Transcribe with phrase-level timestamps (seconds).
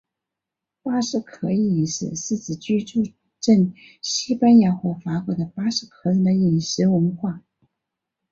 [0.81, 3.03] 巴斯克饮食是指居住
[3.39, 7.43] 证西班牙和法国的巴斯克人的饮食文化。